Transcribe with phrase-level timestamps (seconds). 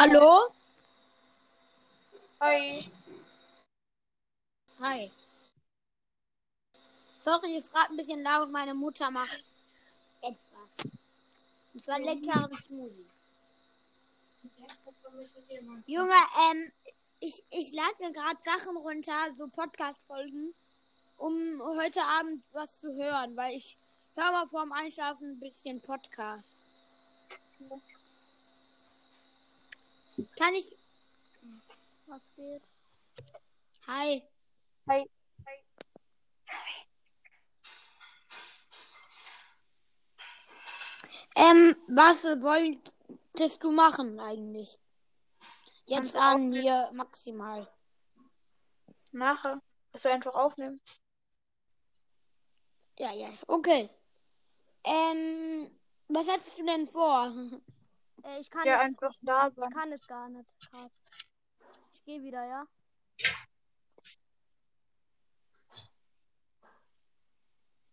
[0.00, 0.54] Hallo?
[2.40, 2.70] Hi.
[4.80, 5.10] Hi.
[7.24, 8.48] Sorry, ist gerade ein bisschen laut.
[8.52, 9.44] Meine Mutter macht
[10.20, 10.92] etwas.
[11.74, 13.10] Und zwar leckeren Smoothie.
[15.86, 16.12] Junge,
[16.48, 16.70] ähm,
[17.18, 20.54] ich, ich lade mir gerade Sachen runter, so Podcast-Folgen,
[21.16, 23.76] um heute Abend was zu hören, weil ich
[24.14, 26.54] höre mal vorm Einschlafen ein bisschen Podcast.
[30.36, 30.76] Kann ich.
[32.06, 32.62] Was geht?
[33.86, 34.22] Hi.
[34.88, 35.08] Hi.
[41.36, 44.76] Ähm, was wolltest du machen eigentlich?
[45.86, 47.68] Jetzt Einfach an hier maximal.
[49.12, 49.60] Mache.
[49.92, 50.80] Musst du einfach aufnehmen.
[52.98, 53.88] Ja, ja, okay.
[54.82, 55.70] Ähm,
[56.08, 57.32] was hättest du denn vor?
[58.28, 60.48] Äh, ich kann Ja, jetzt, einfach da ich kann jetzt gar nicht.
[61.92, 62.66] Ich gehe wieder, ja?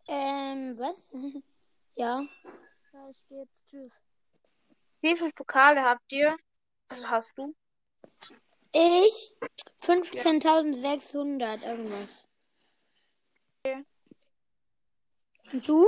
[0.08, 0.96] ähm, was?
[1.96, 2.24] ja.
[2.94, 3.64] Ja, ich gehe jetzt.
[3.68, 4.02] Tschüss.
[5.02, 6.36] Wie viele Pokale habt ihr?
[6.90, 7.56] Also hast du?
[8.72, 9.34] Ich
[9.82, 12.28] 15.600 irgendwas.
[13.64, 13.86] Okay.
[15.52, 15.86] Und du?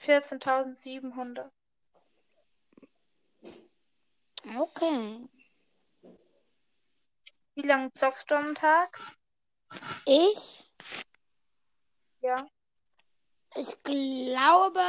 [0.00, 1.50] 14.700.
[4.46, 5.26] Okay.
[7.54, 9.00] Wie lange zockst du am Tag?
[10.04, 10.70] Ich?
[12.20, 12.46] Ja.
[13.56, 14.82] Ich glaube,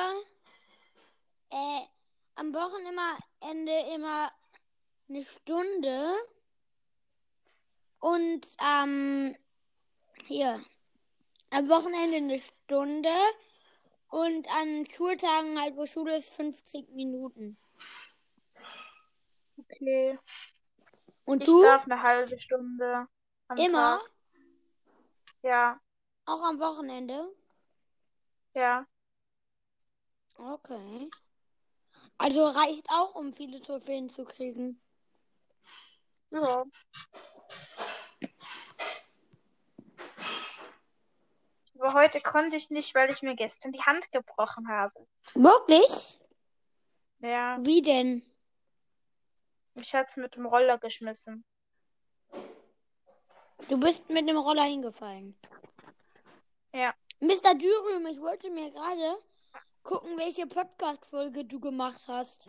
[1.52, 1.82] äh,
[2.36, 4.30] am Wochenende immer
[5.08, 6.16] eine Stunde.
[8.00, 9.38] Und ähm,
[10.26, 10.62] hier,
[11.52, 13.10] am Wochenende eine Stunde.
[14.10, 17.58] Und an Schultagen halt, wo Schule ist, 50 Minuten.
[19.58, 20.20] Okay.
[21.26, 21.64] Und Ich du?
[21.64, 23.08] darf eine halbe Stunde
[23.48, 24.00] am Immer?
[24.00, 24.12] Tag.
[25.42, 25.80] Ja.
[26.26, 27.28] Auch am Wochenende?
[28.54, 28.86] Ja.
[30.38, 31.10] Okay.
[32.18, 34.82] Also reicht auch, um viele Trophäen zu kriegen.
[36.32, 36.66] Ja.
[41.78, 45.08] Aber heute konnte ich nicht, weil ich mir gestern die Hand gebrochen habe.
[45.34, 46.20] Wirklich?
[47.20, 47.58] Ja.
[47.62, 48.24] Wie denn?
[49.76, 51.44] Mich hat's mit dem Roller geschmissen.
[53.68, 55.38] Du bist mit dem Roller hingefallen.
[56.74, 56.94] Ja.
[57.20, 57.56] Mr.
[57.56, 59.18] Dürüm, ich wollte mir gerade
[59.84, 62.48] gucken, welche Podcast-Folge du gemacht hast.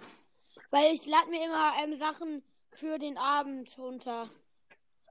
[0.71, 2.43] Weil ich lade mir immer ähm, Sachen
[2.73, 4.29] für den Abend runter.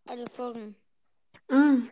[0.05, 0.75] Also Folgen.
[1.49, 1.87] Mm.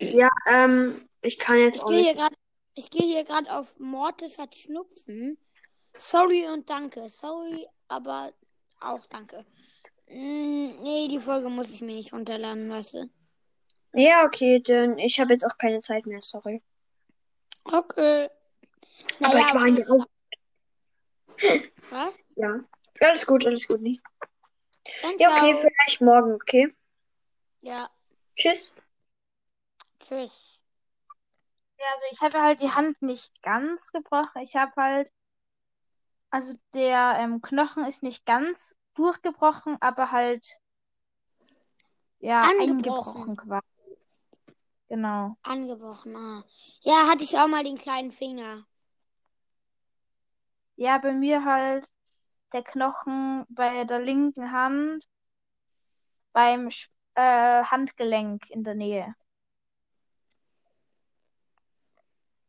[0.00, 2.20] Ja, ähm, ich kann jetzt Ich auch gehe hier nicht.
[2.20, 2.34] gerade
[2.74, 5.36] ich gehe hier gerade auf Mortis hat Schnupfen.
[5.98, 7.08] Sorry und danke.
[7.10, 8.32] Sorry, aber
[8.80, 9.44] auch danke.
[10.08, 13.10] Mm, nee, die Folge muss ich mir nicht runterladen, weißt du.
[13.92, 16.62] Ja, okay, denn ich habe jetzt auch keine Zeit mehr, sorry.
[17.64, 18.28] Okay.
[19.22, 20.04] Aber ich war in der Au-
[21.90, 22.14] Was?
[22.36, 22.60] Ja.
[23.00, 24.02] Alles gut, alles gut, nicht.
[25.02, 25.60] Dann Ja, okay, ciao.
[25.60, 26.74] vielleicht morgen, okay?
[27.62, 27.90] Ja,
[28.36, 28.72] Tschüss.
[30.00, 30.30] tschüss.
[31.78, 34.42] Ja, also ich habe halt die Hand nicht ganz gebrochen.
[34.42, 35.10] Ich habe halt,
[36.30, 40.46] also der ähm, Knochen ist nicht ganz durchgebrochen, aber halt,
[42.20, 42.70] ja, Angebrochen.
[42.70, 43.66] eingebrochen quasi.
[44.88, 45.36] Genau.
[45.42, 46.44] Angebrochen, ah.
[46.82, 48.64] Ja, hatte ich auch mal den kleinen Finger.
[50.76, 51.86] Ja, bei mir halt
[52.52, 55.04] der Knochen bei der linken Hand
[56.32, 56.68] beim
[57.14, 59.14] äh, Handgelenk in der Nähe.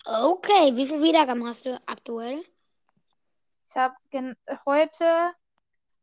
[0.06, 2.44] Okay, wie viel Wiedergaben hast du aktuell?
[3.74, 3.96] Ich habe
[4.66, 5.32] heute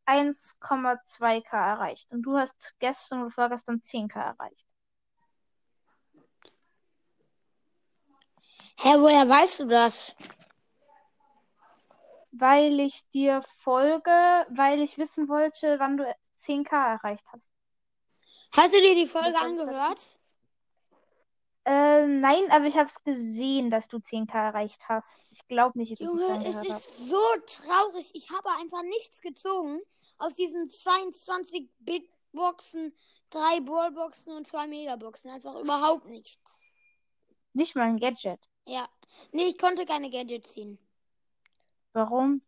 [0.07, 4.65] 1,2k erreicht und du hast gestern oder vorgestern 10k erreicht.
[8.79, 10.15] Hä, woher weißt du das?
[12.31, 17.51] Weil ich dir folge, weil ich wissen wollte, wann du 10k erreicht hast.
[18.57, 20.18] Hast du dir die Folge angehört?
[21.65, 25.31] Äh, nein, aber ich habe es gesehen, dass du 10k erreicht hast.
[25.31, 26.67] Ich glaube nicht, dass ich es Junge, es angehört habe.
[26.67, 28.11] ist so traurig.
[28.13, 29.81] Ich habe einfach nichts gezogen
[30.17, 32.93] aus diesen 22 Big Boxen,
[33.29, 35.31] drei Ballboxen und zwei Megaboxen.
[35.31, 36.61] Einfach überhaupt nichts.
[37.53, 38.39] Nicht mal ein Gadget.
[38.65, 38.87] Ja.
[39.31, 40.77] Nee, ich konnte keine Gadgets ziehen.
[41.93, 42.41] Warum?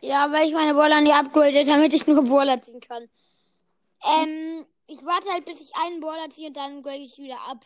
[0.00, 3.08] Ja, weil ich meine Baller nie upgrade, damit ich nur Baller ziehen kann.
[4.04, 7.64] Ähm, ich warte halt, bis ich einen Baller ziehe und dann grade ich wieder ab.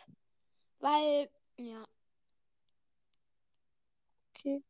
[0.85, 1.83] Weil, ja.
[4.37, 4.63] Okay.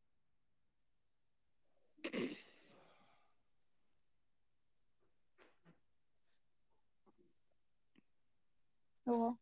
[9.05, 9.37] So.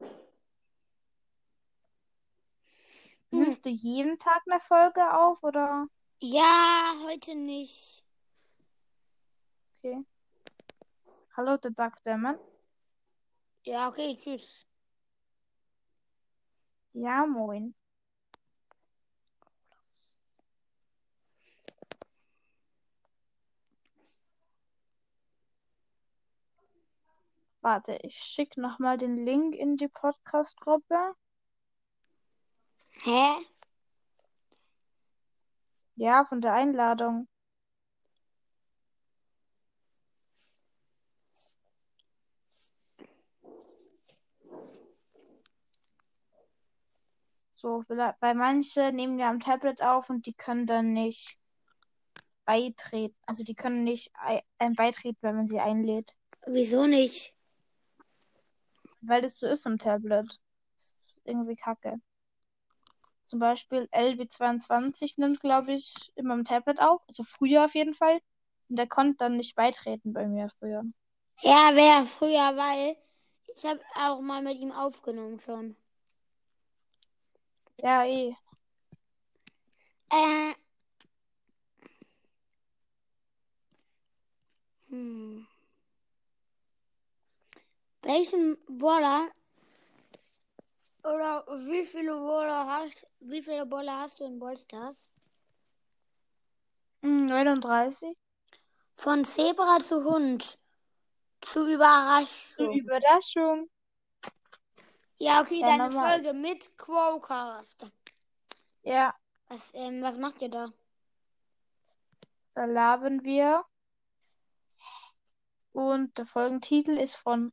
[0.00, 0.10] Hm.
[3.30, 5.86] Nimmst du jeden Tag eine Folge auf, oder?
[6.18, 8.02] Ja, heute nicht.
[9.78, 10.04] Okay.
[11.36, 12.36] Hallo, der Dark Demon.
[13.62, 14.67] Ja, okay, tschüss.
[16.92, 17.74] Ja, moin.
[27.60, 31.14] Warte, ich schicke nochmal den Link in die Podcast-Gruppe.
[33.02, 33.46] Hä?
[35.96, 37.28] Ja, von der Einladung.
[47.60, 51.36] So, vielleicht, bei manche nehmen ja am Tablet auf und die können dann nicht
[52.44, 53.16] beitreten.
[53.26, 56.14] Also die können nicht ei- ähm, beitreten, wenn man sie einlädt.
[56.46, 57.34] Wieso nicht?
[59.00, 60.38] Weil das so ist am Tablet.
[60.76, 60.94] Ist
[61.24, 62.00] irgendwie kacke.
[63.26, 67.02] Zum Beispiel LB22 nimmt, glaube ich, immer am Tablet auf.
[67.08, 68.20] Also früher auf jeden Fall.
[68.68, 70.84] Und der konnte dann nicht beitreten bei mir früher.
[71.40, 72.96] Ja, wäre früher, weil
[73.56, 75.74] ich habe auch mal mit ihm aufgenommen schon.
[77.82, 78.34] Ja, eh.
[80.10, 80.54] Äh.
[84.90, 85.46] Hm.
[88.02, 89.28] Welchen Boller
[91.04, 95.10] oder wie viele Boller hast wie viele Boller hast du in Ballstars?
[97.02, 98.16] Hm, 39.
[98.96, 100.58] Von Zebra zu Hund
[101.42, 102.72] zu Überraschung.
[102.72, 103.68] Überraschung.
[105.18, 106.12] Ja, okay, Ja, deine normal.
[106.22, 107.86] Folge mit Quocast.
[108.82, 109.14] Ja,
[109.48, 110.72] Was, ähm, was macht ihr da?
[112.54, 113.64] da labern wir.
[115.72, 117.52] Und der Folgentitel ist von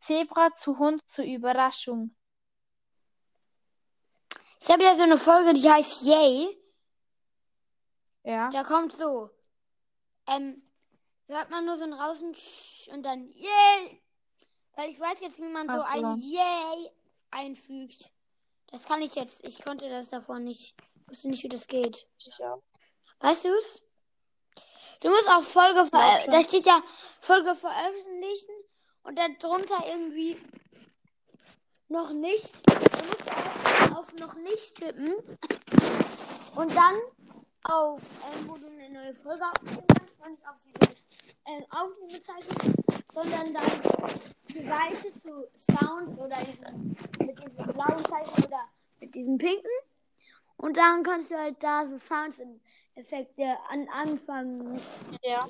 [0.00, 2.14] Zebra zu Hund zur Überraschung.
[4.60, 6.56] Ich habe ja so eine Folge, die heißt Yay.
[8.24, 8.48] Ja.
[8.50, 9.30] Da kommt so.
[10.26, 10.62] Ähm,
[11.26, 14.02] hört man nur so ein Rauschen Sch- und dann Yay.
[14.78, 16.22] Weil ich weiß jetzt, wie man so Ach ein so.
[16.22, 16.90] Yay
[17.32, 18.12] einfügt.
[18.68, 19.44] Das kann ich jetzt.
[19.44, 20.76] Ich konnte das davor nicht.
[21.08, 22.06] Wusste nicht, wie das geht.
[22.18, 22.62] Ich auch.
[23.18, 23.82] Weißt du's?
[25.00, 26.30] Du musst auch Folge ver Glaub schon.
[26.30, 26.80] Da steht ja
[27.20, 28.54] Folge veröffentlichen
[29.02, 30.36] und dann drunter irgendwie
[31.88, 32.48] noch nicht.
[32.68, 35.14] Du musst auf, auf noch nicht tippen.
[36.54, 37.00] Und dann
[37.64, 38.00] auf,
[38.32, 41.08] ähm, wo du eine neue Folge aufnehmen kannst, und nicht auf dieses
[41.48, 42.74] ähm, Aufnahmezeichen,
[43.12, 43.82] sondern dann
[44.44, 48.64] zur Seite zu Sounds oder diesen, mit diesem blauen Zeichen oder
[49.00, 49.70] mit diesem pinken.
[50.56, 52.60] Und dann kannst du halt da so Sounds und
[52.94, 54.80] Effekte an Anfang
[55.22, 55.46] Ja,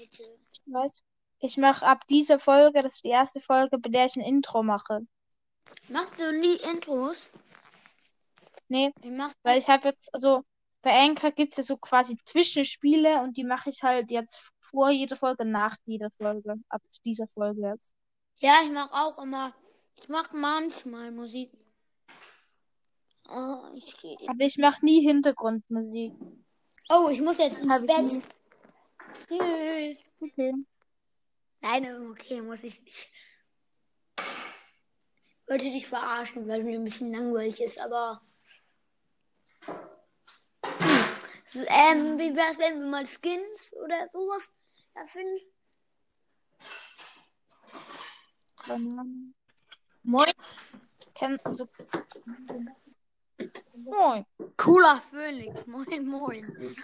[0.00, 1.02] ich weiß.
[1.40, 4.64] Ich mache ab dieser Folge, das ist die erste Folge, bei der ich ein Intro
[4.64, 5.06] mache.
[5.88, 7.30] Machst du nie Intros?
[8.66, 8.92] Nee,
[9.44, 10.42] weil ich habe jetzt, also
[10.82, 14.90] bei Anchor gibt es ja so quasi Zwischenspiele und die mache ich halt jetzt vor
[14.90, 16.54] jeder Folge, nach jeder Folge.
[16.68, 17.94] Ab dieser Folge jetzt.
[18.36, 19.54] Ja, ich mach auch immer.
[19.96, 21.50] Ich mach manchmal Musik.
[23.28, 23.94] Oh, ich,
[24.26, 26.12] Aber ich mache nie Hintergrundmusik.
[26.88, 28.22] oh, ich muss jetzt ins Hab Bett.
[29.26, 29.98] Tschüss.
[30.20, 30.54] Okay.
[31.60, 33.10] Nein, okay, muss ich nicht.
[34.16, 38.22] Ich wollte dich verarschen, weil mir ein bisschen langweilig ist, aber.
[39.64, 39.78] Hm.
[41.54, 44.50] Ähm, wie wär's, wenn wir mal Skins oder sowas
[45.00, 45.40] erfinden?
[48.66, 49.34] Dann-
[50.02, 50.32] Moin.
[51.14, 51.68] Kenn, also.
[53.74, 54.26] Moin.
[54.56, 56.76] Cooler Phoenix, moin moin.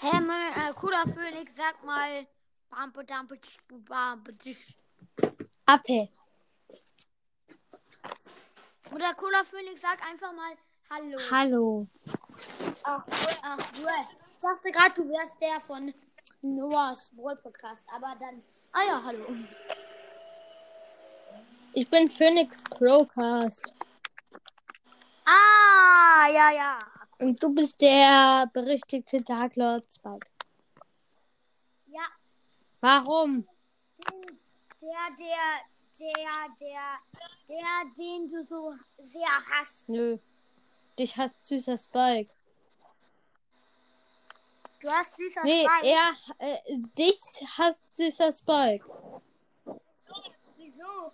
[0.00, 2.26] Hä, mein, äh, cooler Phoenix, sag mal.
[2.70, 3.38] Bampe, dampe,
[3.68, 4.74] bampe, tsch.
[5.66, 6.08] Appe.
[8.92, 10.56] Oder cooler Phoenix, sag einfach mal
[10.92, 11.18] Hallo.
[11.30, 11.86] Hallo.
[12.82, 13.04] Ach,
[13.42, 15.92] ach, du, ich dachte gerade, du wärst der von
[16.42, 18.42] Noahs Brawl Podcast, aber dann.
[18.72, 19.26] Ah ja, hallo.
[21.72, 23.74] Ich bin Phoenix Crowcast.
[25.24, 26.78] Ah, ja, ja.
[27.18, 30.26] Und du bist der berüchtigte Dark Lord Spike.
[31.86, 32.06] Ja,
[32.80, 33.46] Warum?
[34.80, 35.36] der, der,
[35.98, 36.98] der, der,
[37.48, 39.88] der, den du so sehr hasst.
[39.88, 40.18] Nö.
[40.98, 42.32] Dich hasst süßer Spike.
[44.80, 45.86] Du hast süßer Nee, Spike.
[45.86, 47.18] er, äh, dich
[47.58, 48.84] hasst süßer Spike.
[50.56, 51.12] Wieso?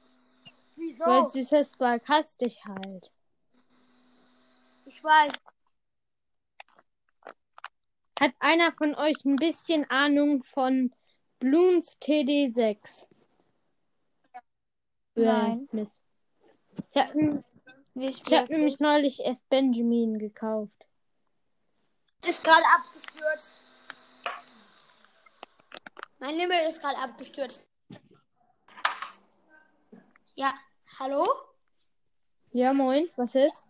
[1.05, 1.29] Weil Wieso?
[1.31, 3.11] süßer Spike hasst dich halt.
[4.85, 5.33] Ich weiß.
[8.21, 10.95] Hat einer von euch ein bisschen Ahnung von
[11.41, 13.09] Bloons TD6.
[15.17, 15.69] Nein.
[15.73, 15.91] Mist.
[16.91, 20.86] Ich habe hab nämlich neulich erst Benjamin gekauft.
[22.25, 23.63] Ist gerade abgestürzt.
[26.19, 27.69] Mein Limit ist gerade abgestürzt.
[30.35, 30.53] Ja,
[30.99, 31.27] hallo?
[32.53, 33.63] Ja, moin, was ist?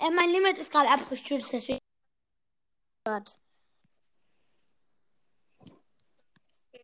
[0.00, 1.78] Äh, mein Limit ist gerade abgestürzt, deswegen.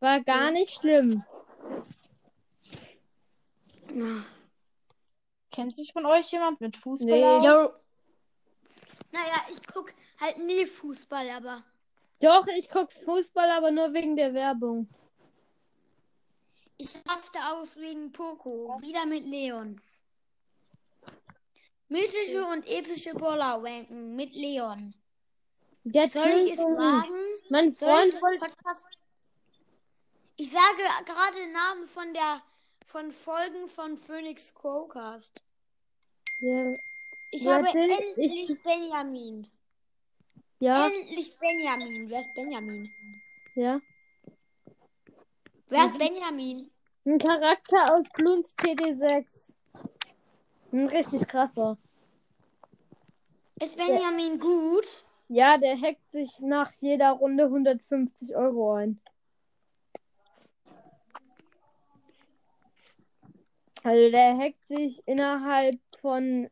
[0.00, 1.24] War gar nicht schlimm.
[5.50, 7.48] Kennt sich von euch jemand mit Fußball Nee.
[7.48, 7.70] aus?
[9.14, 11.62] Naja, ich guck halt nie Fußball, aber.
[12.20, 14.88] Doch, ich guck Fußball, aber nur wegen der Werbung.
[16.78, 18.76] Ich raste aus wegen Poco.
[18.80, 19.80] Wieder mit Leon.
[21.88, 24.92] Mythische und epische Bollerwanken mit Leon.
[25.84, 27.14] Jetzt Soll ich es wagen?
[27.50, 28.46] Mein Soll ich Freund wollte.
[28.46, 28.82] Podcast...
[30.36, 32.42] Ich sage gerade Namen von der
[32.86, 35.40] von Folgen von Phoenix Crowcast.
[36.40, 36.74] Ja,
[37.34, 39.48] Ich habe endlich ich- Benjamin.
[40.60, 42.08] ja, Endlich Benjamin.
[42.08, 42.90] Wer ist Benjamin?
[43.56, 43.80] ja.
[45.68, 46.70] Wer ist Benjamin?
[47.04, 49.52] Ein Charakter aus Bloons TD6.
[50.72, 51.76] Ein richtig krasser.
[53.60, 54.86] Ist Benjamin gut?
[55.28, 59.00] Ja, der hackt sich nach jeder Runde 150 Euro ein.
[63.82, 66.48] Also der hackt sich innerhalb von,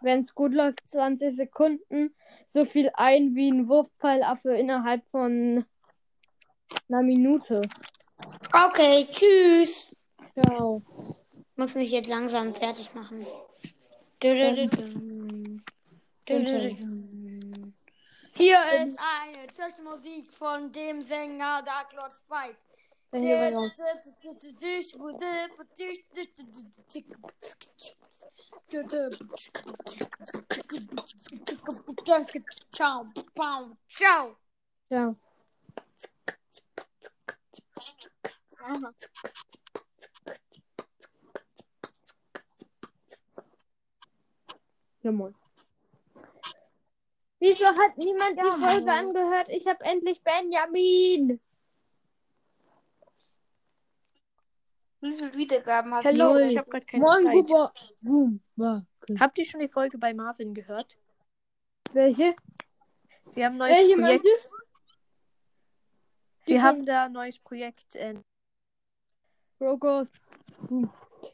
[0.00, 2.14] wenn es gut läuft, 20 Sekunden
[2.48, 5.64] so viel ein wie ein Wurfpfeilaffe innerhalb von
[6.88, 7.62] einer Minute.
[8.52, 9.94] Okay, tschüss.
[10.34, 10.82] Ciao.
[11.56, 13.26] Muss mich jetzt langsam fertig machen.
[18.34, 22.56] Hier ist eine Zwischenmusik von dem Sänger Dark Lord Spike.
[23.10, 23.22] Dann
[28.72, 29.50] raus.
[32.04, 32.24] Ciao,
[32.72, 34.36] ciao, ciao.
[34.88, 35.16] Ciao.
[45.02, 45.34] Ja, moin.
[47.38, 49.48] Wieso hat niemand die Folge angehört?
[49.48, 51.40] Ich habe endlich Benjamin.
[55.00, 56.42] Wie viele Wiedergaben hast Hallo, Null.
[56.42, 57.94] ich habe gerade keine Moin, Zeit.
[58.02, 58.40] Boom.
[59.18, 60.96] Habt ihr schon die Folge bei Marvin gehört?
[61.92, 62.36] Welche?
[63.34, 64.24] Wir haben ein neues Welche Projekt.
[64.24, 64.28] du?
[66.46, 67.96] Wir haben da ein neues Projekt.
[67.96, 68.14] Äh,
[69.58, 70.06] Broker.
[70.68, 70.92] Boom.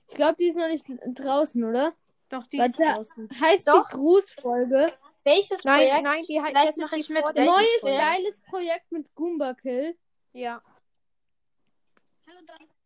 [0.09, 1.95] Ich glaube, die ist noch nicht draußen, oder?
[2.29, 3.29] doch, die Warte, ist draußen.
[3.41, 3.89] Heißt Doch.
[3.89, 4.93] die Grußfolge?
[5.25, 6.03] Welches Nein, Projekt?
[6.03, 7.25] nein, die heißt Vielleicht das ist die mit.
[7.25, 7.81] Neues.
[7.81, 8.01] Projekt?
[8.01, 9.97] geiles Projekt mit Goomba Kill.
[10.33, 10.63] Ja.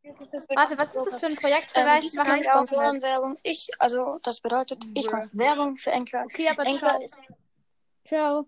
[0.03, 1.73] Warte, was ist das für ein Projekt?
[1.73, 2.65] Vielleicht ist mache ich auch.
[2.65, 3.37] Sponsorenwerbung.
[3.43, 6.25] Ich, also, das bedeutet, ich mache Werbung für Enker.
[6.25, 7.03] Okay, aber Enker ciao.
[7.03, 7.19] ist.
[8.09, 8.47] Ciao.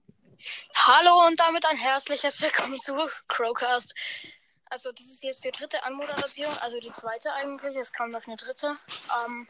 [0.75, 2.97] Hallo und damit ein herzliches Willkommen zu
[3.28, 3.94] Crowcast.
[4.71, 7.76] Also, das ist jetzt die dritte Anmoderation, also die zweite eigentlich.
[7.76, 8.78] Es kam noch eine dritte.
[9.25, 9.47] Ähm,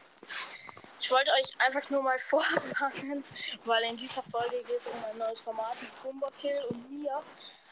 [0.99, 3.23] ich wollte euch einfach nur mal vorwarnen,
[3.63, 7.23] weil in dieser Folge geht es um ein neues Format mit Kumba Kill und mir.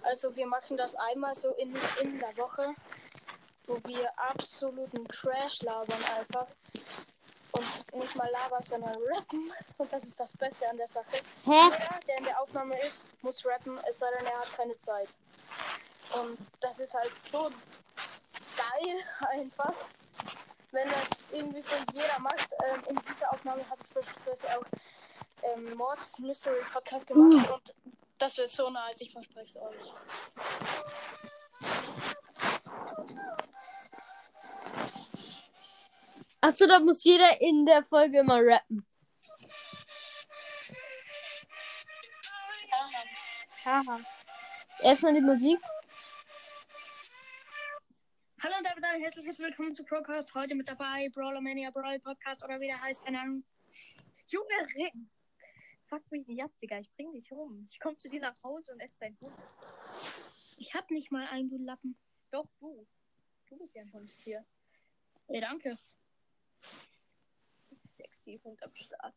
[0.03, 2.73] Also, wir machen das einmal so in, in der Woche,
[3.67, 6.47] wo wir absoluten Trash labern einfach.
[7.53, 9.51] Und nicht mal labern, sondern rappen.
[9.77, 11.17] Und das ist das Beste an der Sache.
[11.45, 11.51] Hä?
[11.51, 15.09] Jeder, der in der Aufnahme ist, muss rappen, es sei denn, er hat keine Zeit.
[16.13, 17.49] Und das ist halt so
[18.55, 19.73] geil einfach,
[20.71, 22.49] wenn das irgendwie so jeder macht.
[22.65, 24.65] Ähm, in dieser Aufnahme habe ich beispielsweise auch
[25.43, 27.75] ähm, Mords Mystery Podcast gemacht und
[28.17, 29.93] das wird so nice, ich verspreche es euch.
[36.43, 38.83] Achso, da muss jeder in der Folge immer rappen.
[43.63, 43.99] Haha.
[44.81, 45.59] Erstmal die Musik.
[48.41, 50.33] Hallo und damit ein herzliches Willkommen zu Procast.
[50.33, 53.43] Heute mit dabei Brawler Mania Brawl Podcast oder wie der heißt, keine Ahnung.
[54.25, 55.11] Junge, Ring.
[55.89, 56.79] Fuck mich nicht ab, Digga.
[56.79, 57.67] Ich bring dich rum.
[57.69, 59.37] Ich komm zu dir nach Hause und esse dein Hund.
[60.57, 61.95] Ich hab nicht mal einen, du Lappen.
[62.31, 62.87] Doch, du.
[63.47, 64.43] Du bist ja ein Hund hier.
[65.27, 65.77] Ey, danke.
[68.01, 69.15] Sexy Hund am Start.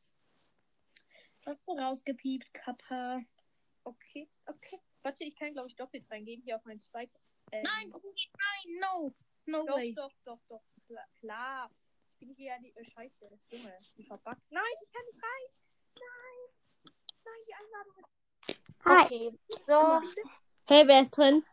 [1.46, 3.20] Hast du rausgepiept, Kappa.
[3.84, 4.80] Okay, okay.
[5.02, 7.12] Warte, ich kann, glaube ich, doppelt reingehen hier auf meinen Spike.
[7.52, 9.14] Ähm, Nein, Brudi, nein, no.
[9.46, 9.94] No Doch, way.
[9.94, 10.62] doch, doch, doch.
[10.86, 11.06] Klar.
[11.20, 11.70] klar.
[12.12, 12.74] Ich bin hier ja die.
[12.74, 13.78] Äh, Scheiße, das Junge.
[13.96, 14.42] Die verbackt.
[14.50, 15.42] Nein, ich kann nicht rein.
[16.00, 16.92] Nein.
[17.24, 18.10] Nein, die Einladung ist.
[18.86, 19.38] Okay.
[19.66, 20.00] So.
[20.66, 21.44] Hey, wer ist drin?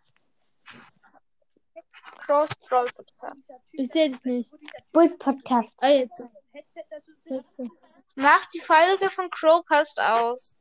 [2.25, 3.51] Crows Brawl Podcast.
[3.73, 4.53] Ich sehe dich nicht.
[4.93, 5.75] Bulls Podcast.
[5.81, 6.23] Ah, jetzt.
[8.15, 10.57] Mach die Folge von Crowcast aus.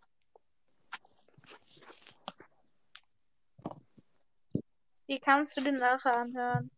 [5.08, 6.70] Die kannst du dir nachher anhören.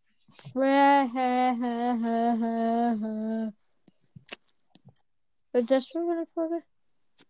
[5.52, 6.62] Wird das schon wieder eine Folge?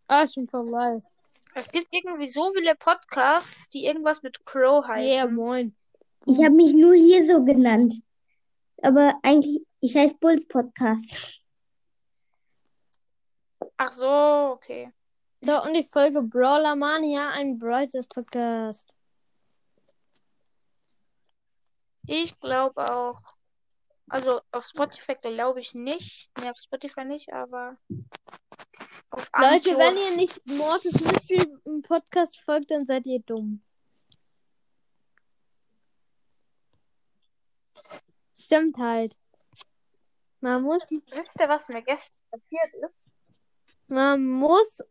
[0.07, 1.02] Ah, schon vorbei.
[1.54, 5.11] Es gibt irgendwie so viele Podcasts, die irgendwas mit Crow heißen.
[5.11, 5.75] Yeah, moin.
[6.26, 8.00] Ich habe mich nur hier so genannt.
[8.81, 11.41] Aber eigentlich, ich heiße Bulls Podcast.
[13.76, 14.09] Ach so,
[14.55, 14.93] okay.
[15.41, 18.93] So, und die Folge Brawler Mania, ein Brawl Stars Podcast.
[22.07, 23.21] Ich glaube auch.
[24.09, 26.31] Also auf Spotify glaube ich nicht.
[26.38, 27.76] Nee, auf Spotify nicht, aber
[29.11, 33.62] Leute, Anchor- wenn ihr nicht Mortis Mystery im Podcast folgt, dann seid ihr dumm.
[38.38, 39.17] Stimmt halt.
[40.41, 43.11] Man muss, Wisst ihr, was mir gestern passiert ist?
[43.92, 44.82] Man muss,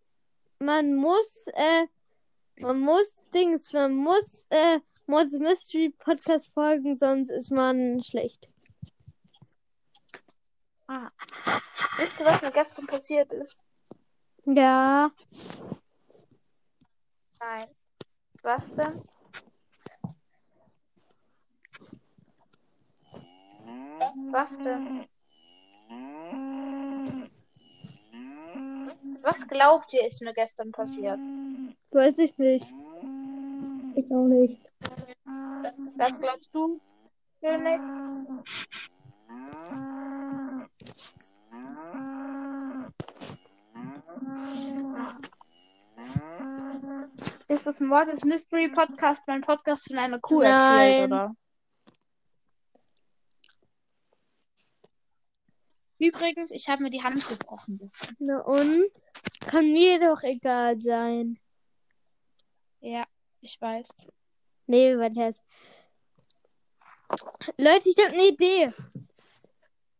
[0.59, 1.87] man muss, äh,
[2.57, 8.47] man muss Dings, man muss, äh, Mortis Mystery Podcast folgen, sonst ist man schlecht.
[11.97, 13.65] Wisst ihr, was mir gestern passiert ist?
[14.45, 15.11] Ja.
[17.39, 17.67] Nein.
[18.43, 19.01] Was denn?
[24.31, 25.07] Was denn?
[29.23, 31.19] Was glaubt ihr, ist mir gestern passiert?
[31.91, 32.65] Weiß ich nicht.
[33.95, 34.71] Ich auch nicht.
[35.97, 36.79] Was glaubst du,
[37.41, 37.79] König?
[47.47, 51.11] Ist das Mordes Mystery Podcast mein Podcast von einer Kuh erzählt, Nein.
[51.11, 51.35] oder?
[56.01, 57.79] Übrigens, ich habe mir die Hand gebrochen.
[58.17, 58.89] Na und?
[59.41, 61.39] Kann mir doch egal sein.
[62.79, 63.05] Ja,
[63.41, 63.87] ich weiß.
[64.65, 65.39] Nee, was heißt?
[67.57, 68.73] Leute, ich habe eine Idee.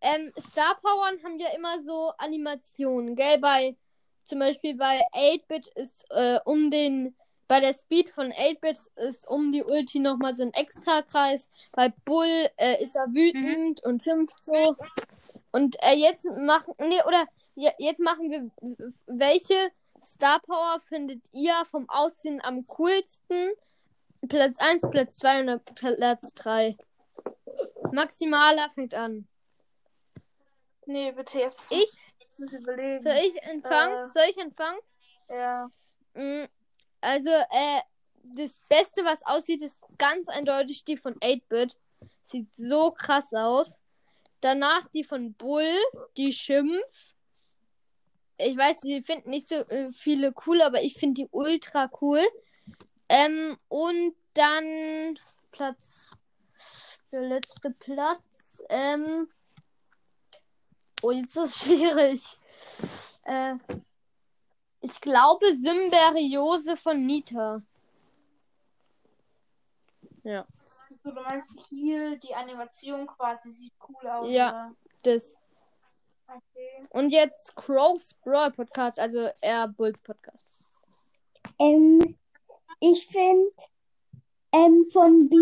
[0.01, 3.37] Ähm, Star Powern haben ja immer so Animationen, gell?
[3.37, 3.77] Bei
[4.23, 7.15] zum Beispiel bei 8-Bit ist äh, um den
[7.47, 11.51] bei der Speed von 8-Bit ist um die Ulti nochmal so ein Extrakreis.
[11.73, 14.75] Bei Bull äh, ist er wütend und schimpft so.
[15.51, 18.49] Und äh, jetzt machen, nee, oder ja, jetzt machen wir,
[19.07, 19.71] welche
[20.03, 23.51] Star Power findet ihr vom Aussehen am coolsten?
[24.29, 26.77] Platz 1, Platz 2 und Platz 3.
[27.91, 29.27] Maximaler fängt an.
[30.85, 31.61] Nee, bitte jetzt.
[31.69, 31.89] Ich?
[32.19, 32.99] Ich muss überlegen.
[32.99, 34.09] Soll ich anfangen?
[34.09, 34.11] Äh.
[34.11, 34.79] Soll ich anfangen?
[35.29, 35.69] Ja.
[36.13, 36.47] Mm,
[37.01, 37.81] Also, äh,
[38.23, 41.75] das Beste, was aussieht, ist ganz eindeutig die von 8-Bit.
[42.23, 43.79] Sieht so krass aus.
[44.41, 45.77] Danach die von Bull,
[46.17, 47.13] die Schimpf.
[48.37, 52.25] Ich weiß, die finden nicht so äh, viele cool, aber ich finde die ultra cool.
[53.07, 55.19] Ähm, und dann
[55.51, 56.11] Platz.
[57.11, 58.63] Der letzte Platz.
[58.69, 59.27] Ähm.
[61.03, 62.37] Oh, jetzt ist es schwierig.
[63.25, 63.55] Äh.
[64.83, 67.61] Ich glaube Symberiose von Nita.
[70.23, 70.47] Ja.
[71.03, 74.27] So, du meinst hier die Animation quasi sieht cool aus.
[74.29, 74.49] Ja.
[74.49, 74.75] Oder?
[75.03, 75.37] Das.
[76.27, 76.83] Okay.
[76.91, 80.79] Und jetzt Crows Brawl Podcast, also eher Bulls Podcast.
[81.59, 82.17] Ähm,
[82.79, 83.51] ich finde
[84.51, 85.35] ähm, von B,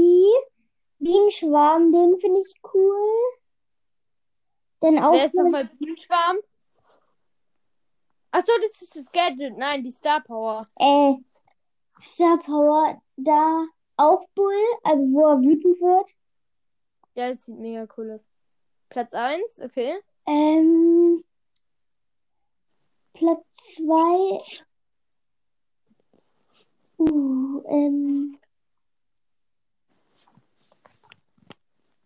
[0.99, 3.21] Bienenschwarm, den finde ich cool.
[4.79, 6.37] Dann auch Wer ist von, nochmal Bienenschwarm?
[8.31, 9.57] Achso, das ist das Gadget.
[9.57, 10.67] Nein, die Star Power.
[10.77, 11.15] äh,
[11.99, 13.65] Star Power, da
[13.99, 16.15] auch Bull, also wo er wütend wird.
[17.15, 18.21] Ja, das sieht mega cool aus.
[18.89, 19.99] Platz 1, okay.
[20.25, 21.23] Ähm,
[23.13, 23.43] Platz
[23.75, 24.39] zwei.
[26.97, 28.39] Uh, ähm.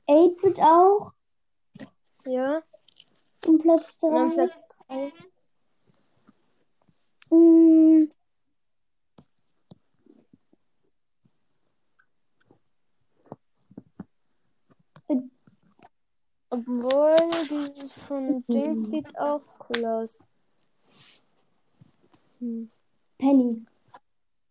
[0.07, 1.13] 8-Bit auch.
[2.25, 2.61] Ja.
[3.45, 4.33] Und Platz Und dann.
[4.33, 5.13] Platz 2.
[7.29, 8.09] Mm,
[16.53, 17.15] Obwohl,
[17.49, 20.23] die von Dings sieht auch cool aus.
[22.37, 22.69] Hm.
[23.17, 23.65] Penny.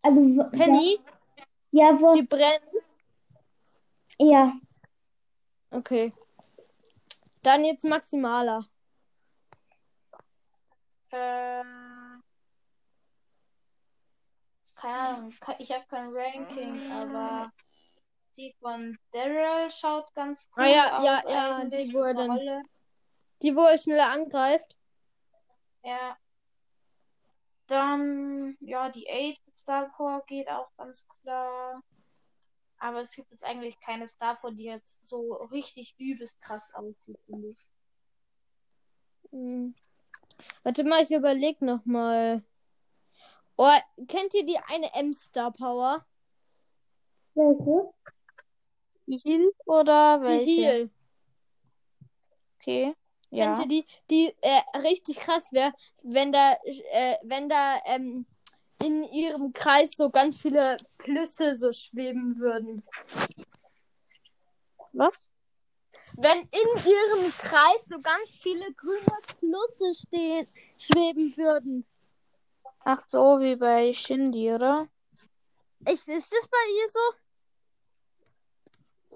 [0.01, 0.99] Also, Penny,
[1.71, 2.61] ja, wo, die brennt.
[4.19, 4.51] ja.
[5.71, 6.11] Okay.
[7.41, 8.65] Dann jetzt Maximaler.
[11.11, 12.21] Ähm,
[14.75, 17.49] keine Ahnung, ke- ich habe kein Ranking, aber
[18.37, 22.63] Die von Daryl schaut ganz cool Ah ja, aus ja, ja, eigentlich die, er Rolle.
[23.41, 24.75] die, wo er schneller angreift.
[25.83, 26.17] Ja.
[27.67, 31.81] Dann, ja, die 8 mit Star Power geht auch ganz klar.
[32.77, 37.19] Aber es gibt jetzt eigentlich keine Star Power, die jetzt so richtig übelst krass aussieht,
[37.25, 37.67] finde ich.
[39.31, 39.75] Hm.
[40.63, 42.43] Warte mal, ich überlege noch mal.
[43.55, 43.69] Oh,
[44.07, 46.05] kennt ihr die eine M-Star Power?
[47.35, 47.93] Welche?
[49.05, 50.45] Die Heal oder Die welche?
[50.45, 50.89] Heal.
[52.59, 52.95] Okay.
[53.29, 53.55] Ja.
[53.57, 56.55] ihr die, die äh, richtig krass wäre, wenn da,
[56.91, 58.27] äh, wenn da ähm,
[58.81, 62.83] in ihrem Kreis so ganz viele Plüsse so schweben würden.
[64.91, 65.31] Was?
[66.15, 71.85] Wenn in ihrem Kreis so ganz viele grüne Plüsse stehen, schweben würden.
[72.83, 74.87] Ach so, wie bei Shindy, oder?
[75.89, 77.22] Ist, ist das bei ihr so?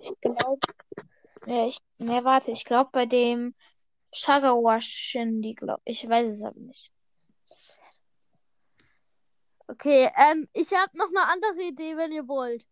[0.02, 0.60] Ich glaube.
[1.46, 1.80] Ja, ich.
[1.98, 3.56] Ne, warte, ich glaube bei dem
[4.14, 6.08] Shagawa Shindy, glaube ich.
[6.08, 6.92] weiß es aber nicht.
[9.68, 12.66] Okay, ähm, ich habe noch eine andere Idee, wenn ihr wollt.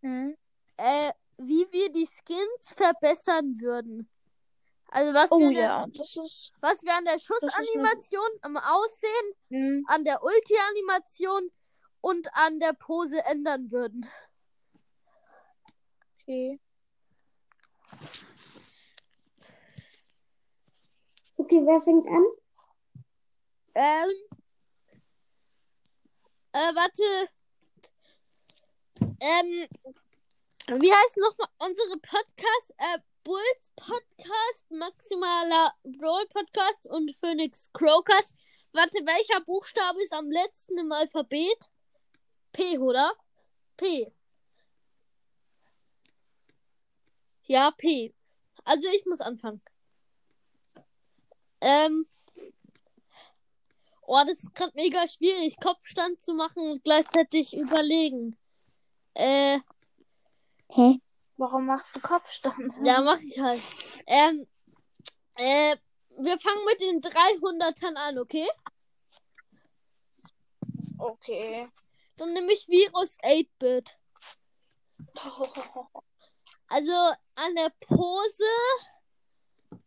[0.00, 0.36] Hm?
[0.76, 4.08] Äh, wie wir die Skins verbessern würden.
[4.88, 6.52] Also was Oh wir, an der- ja, das ist.
[6.60, 11.50] was wir an der Schussanimation, am Aussehen, Hm, an der Ulti-Animation
[12.00, 14.06] und an der Pose ändern würden.
[16.22, 16.58] Okay.
[21.36, 22.24] Okay, wer fängt an?
[23.74, 24.10] Ähm.
[26.52, 27.28] Äh, warte.
[29.20, 29.68] Ähm.
[30.80, 32.74] Wie heißt noch unsere Podcast?
[32.78, 38.36] Äh, Bulls Podcast, Maximaler Brawl Podcast und Phoenix Crowcast.
[38.72, 41.70] Warte, welcher Buchstabe ist am letzten im Alphabet?
[42.52, 43.12] P, oder?
[43.76, 44.12] P.
[47.44, 48.14] Ja, P.
[48.64, 49.62] Also ich muss anfangen.
[51.60, 52.06] Ähm.
[54.02, 58.36] Oh, das ist gerade mega schwierig, Kopfstand zu machen und gleichzeitig überlegen.
[59.14, 59.58] Äh,
[60.70, 61.00] Hä?
[61.36, 62.74] Warum machst du Kopfstand?
[62.84, 63.62] ja, mach ich halt.
[64.06, 64.46] Ähm,
[65.36, 65.76] äh,
[66.18, 68.48] wir fangen mit den 300ern an, okay?
[70.98, 71.68] Okay.
[72.16, 73.96] Dann nehme ich Virus 8-Bit.
[76.72, 76.90] Also
[77.34, 78.44] an der Pose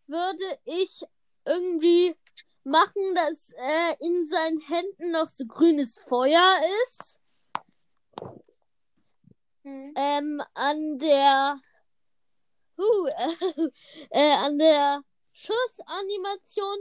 [0.05, 1.03] würde ich
[1.43, 2.15] irgendwie
[2.63, 7.19] machen, dass äh, in seinen Händen noch so grünes Feuer ist.
[9.63, 9.93] Hm.
[9.95, 11.59] Ähm, an der
[12.77, 13.69] huh, äh,
[14.11, 15.01] äh, an der
[15.33, 16.77] Schussanimation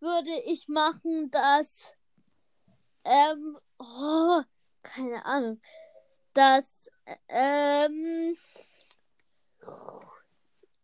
[0.00, 1.96] würde ich machen, dass
[3.04, 4.42] ähm, oh,
[4.82, 5.62] keine Ahnung,
[6.34, 6.90] dass
[7.28, 8.36] ähm,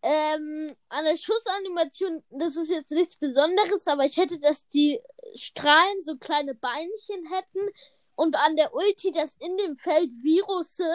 [0.02, 5.00] ähm, an der Schussanimation, das ist jetzt nichts Besonderes, aber ich hätte, dass die
[5.34, 7.68] Strahlen so kleine Beinchen hätten
[8.14, 10.90] und an der Ulti, dass in dem Feld Virusse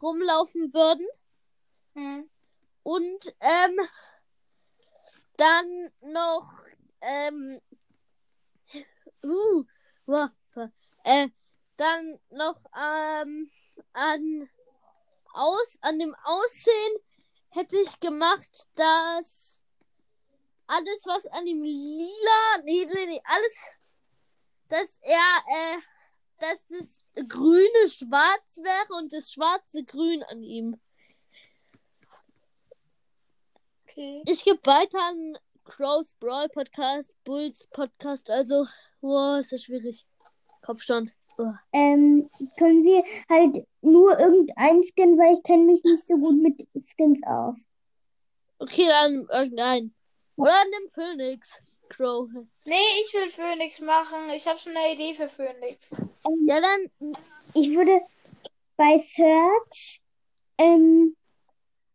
[0.00, 1.06] rumlaufen würden.
[1.94, 2.30] Hm.
[2.84, 3.80] Und ähm,
[5.36, 6.48] dann noch
[7.00, 7.60] ähm,
[9.24, 9.64] uh,
[10.06, 10.32] wa-
[11.04, 11.28] äh,
[11.76, 13.50] dann noch ähm,
[13.92, 14.48] an
[15.32, 16.96] aus an dem Aussehen
[17.52, 19.60] hätte ich gemacht, dass
[20.66, 23.70] alles was an dem lila, nee, nee, nee, alles,
[24.68, 25.78] dass er äh,
[26.42, 30.80] dass das grüne schwarz wäre und das schwarze grün an ihm.
[33.84, 34.22] Okay.
[34.26, 38.66] Ich gebe weiter an Crows Brawl Podcast, Bulls Podcast, also,
[39.00, 40.06] wow, ist das schwierig.
[40.62, 41.14] Kopfstand.
[41.72, 46.66] Ähm, können wir halt nur irgendein Skin, weil ich kenne mich nicht so gut mit
[46.84, 47.66] Skins aus.
[48.58, 49.92] Okay, dann irgendein.
[50.36, 51.60] Oder nimm Phoenix.
[51.88, 52.28] Crow.
[52.64, 54.30] Nee, ich will Phoenix machen.
[54.34, 55.90] Ich habe schon eine Idee für Phoenix.
[56.46, 57.12] Ja, dann.
[57.54, 58.00] Ich würde
[58.76, 60.00] bei Search,
[60.58, 61.14] ähm,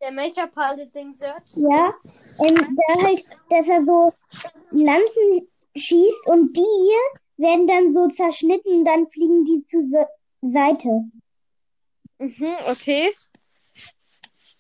[0.02, 1.44] Der Major Pilot Ding Search.
[1.56, 1.94] ja,
[2.40, 4.14] ähm, da halt, dass er so
[4.72, 6.94] Lanzen schießt und die
[7.38, 10.08] werden dann so zerschnitten, dann fliegen die zur Se
[10.42, 11.06] Seite.
[12.20, 13.12] Mhm, okay.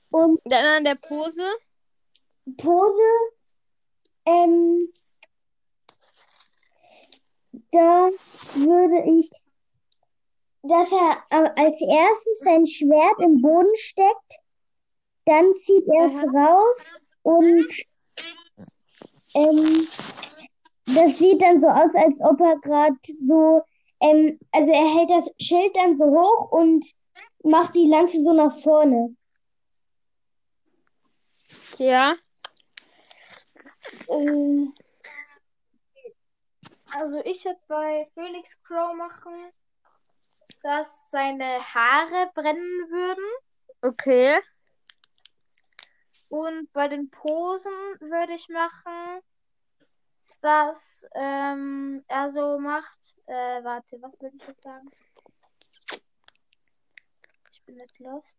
[0.09, 1.43] Und Dann an der Pose.
[2.57, 3.09] Pose,
[4.25, 4.91] ähm,
[7.71, 8.09] da
[8.55, 9.29] würde ich,
[10.63, 14.39] dass er äh, als erstes sein Schwert im Boden steckt,
[15.25, 17.67] dann zieht er es raus und
[19.33, 19.87] ähm,
[20.87, 22.95] das sieht dann so aus, als ob er gerade
[23.25, 23.63] so,
[23.99, 26.85] ähm, also er hält das Schild dann so hoch und
[27.43, 29.15] macht die Lanze so nach vorne.
[31.77, 32.15] Ja.
[34.09, 34.67] Äh,
[36.89, 39.51] Also ich würde bei Felix Crow machen,
[40.63, 43.25] dass seine Haare brennen würden.
[43.81, 44.39] Okay.
[46.29, 49.21] Und bei den Posen würde ich machen,
[50.41, 53.15] dass ähm, er so macht.
[53.25, 54.89] Äh, warte, was will ich jetzt sagen?
[57.51, 58.37] Ich bin jetzt lost.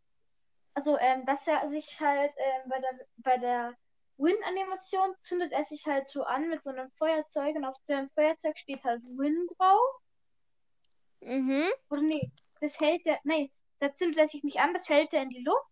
[0.74, 3.76] Also, ähm, dass er sich halt ähm, bei der bei der
[4.18, 8.58] Win-Animation zündet er sich halt so an mit so einem Feuerzeug und auf dem Feuerzeug
[8.58, 10.00] steht halt Win drauf.
[11.20, 11.66] Mhm.
[11.90, 13.18] Oder nee, das hält er.
[13.24, 15.66] Nein, da zündet er sich nicht an, das hält er in die Luft.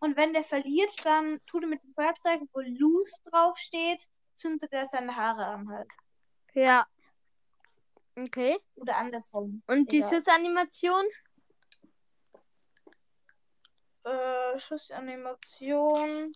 [0.00, 4.86] Und wenn der verliert, dann tut er mit dem Feuerzeug, wo Lose draufsteht, zündet er
[4.86, 5.88] seine Haare an halt.
[6.54, 6.86] Ja.
[8.16, 8.58] Okay.
[8.76, 9.62] Oder andersrum.
[9.66, 10.08] Und die Egal.
[10.08, 11.04] Schussanimation?
[14.04, 16.32] Äh, Schussanimation.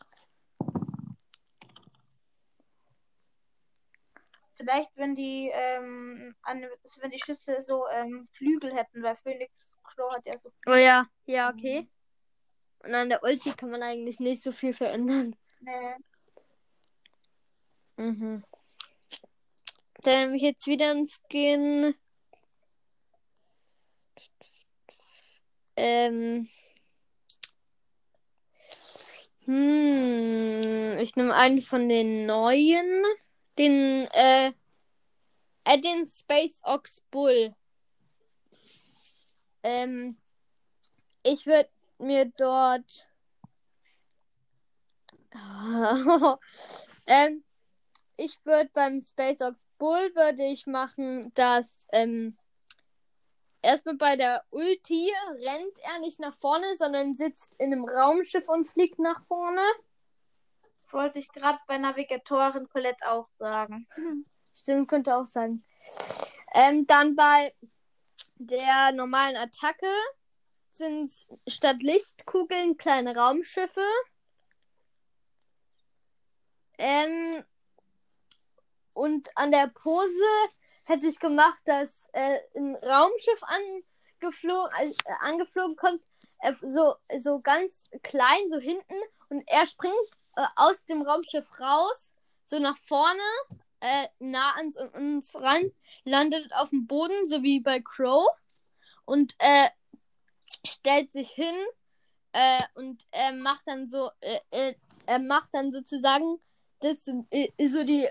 [4.55, 6.65] Vielleicht, wenn die, ähm, an,
[7.01, 11.09] wenn die Schüsse so ähm, Flügel hätten, weil Phoenix Crow hat ja so Oh ja.
[11.25, 11.89] Ja, okay.
[12.79, 15.35] Und an der Ulti kann man eigentlich nicht so viel verändern.
[15.61, 15.97] Nee.
[18.03, 18.43] Mhm.
[20.03, 21.95] Dann nehme ich jetzt wieder einen Skin.
[25.77, 26.49] Ähm.
[29.45, 33.05] Hm, ich nehme einen von den neuen.
[33.57, 34.53] Den, äh,
[35.63, 37.55] äh, den Space Ox Bull.
[39.63, 40.17] Ähm,
[41.23, 43.07] ich würde mir dort.
[47.07, 47.45] ähm,
[48.17, 52.37] ich würde beim Space Ox Bull würde ich machen, dass ähm,
[53.63, 58.69] erstmal bei der Ulti rennt er nicht nach vorne, sondern sitzt in einem Raumschiff und
[58.69, 59.63] fliegt nach vorne.
[60.83, 63.87] Das wollte ich gerade bei Navigatorin Colette auch sagen.
[64.55, 65.65] Stimmt, könnte auch sein.
[66.55, 67.55] Ähm, dann bei
[68.37, 69.87] der normalen Attacke
[70.71, 71.11] sind
[71.47, 73.87] statt Lichtkugeln kleine Raumschiffe.
[76.79, 77.45] Ähm,
[78.95, 80.23] und an der Pose
[80.85, 83.43] hätte ich gemacht, dass äh, ein Raumschiff
[84.21, 86.03] angeflogen, äh, angeflogen kommt,
[86.41, 88.95] äh, so, so ganz klein, so hinten,
[89.29, 89.95] und er springt
[90.37, 92.13] äh, aus dem Raumschiff raus,
[92.47, 93.23] so nach vorne,
[93.81, 95.73] äh, nah ans uns ran,
[96.05, 98.27] landet auf dem Boden, so wie bei Crow,
[99.05, 99.69] und äh,
[100.65, 101.55] stellt sich hin
[102.77, 103.05] und
[103.43, 106.41] macht dann so, er macht dann sozusagen
[106.83, 108.09] das äh, so die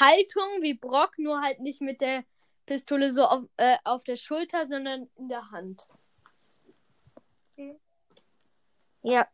[0.00, 2.24] Haltung wie Brock, nur halt nicht mit der
[2.66, 5.86] Pistole so auf, äh, auf der Schulter, sondern in der Hand.
[9.02, 9.26] Ja.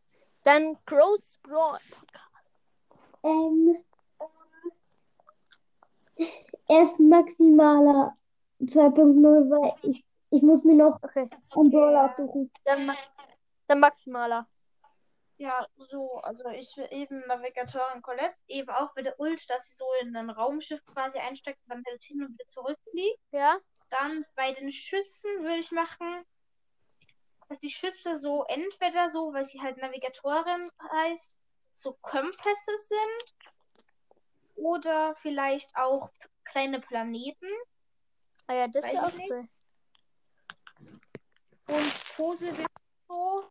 [0.43, 1.79] Dann Crow's Brawl.
[3.23, 3.77] ähm,
[6.67, 8.15] erst maximaler
[8.61, 11.29] 2.0, weil ich, ich muss mir noch Okay.
[11.55, 12.51] einen Brawler aussuchen.
[12.63, 12.91] Dann,
[13.67, 14.47] dann Maximaler.
[15.39, 19.75] Ja, so, also ich will eben Navigatorin Colette, eben auch mit der Ult, dass sie
[19.75, 23.19] so in ein Raumschiff quasi einsteckt und dann halt hin und wieder zurückfliegt.
[23.31, 23.57] Ja?
[23.91, 26.25] Dann bei den Schüssen würde ich machen,
[27.49, 31.31] dass die Schüsse so entweder so, weil sie halt Navigatorin heißt,
[31.75, 33.35] so Kompasse sind
[34.55, 36.09] oder vielleicht auch
[36.45, 37.47] kleine Planeten.
[38.47, 39.47] Ah ja, das ich auch cool.
[41.67, 42.67] Und Pose wird
[43.07, 43.49] so,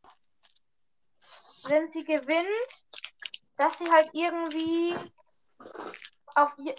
[1.68, 2.84] wenn sie gewinnt,
[3.56, 4.94] dass sie halt irgendwie
[6.34, 6.74] auf ihr,